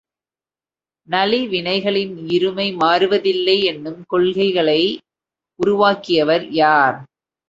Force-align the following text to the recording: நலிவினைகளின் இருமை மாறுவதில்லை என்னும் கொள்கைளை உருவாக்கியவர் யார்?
நலிவினைகளின் 1.09 2.15
இருமை 2.29 2.67
மாறுவதில்லை 2.75 3.63
என்னும் 3.63 4.01
கொள்கைளை 4.09 4.81
உருவாக்கியவர் 5.59 6.47
யார்? 6.53 6.97